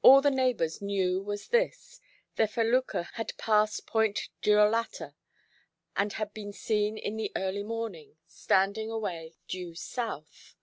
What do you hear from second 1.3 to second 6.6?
this, the felucca had passed Point Girolata, and had been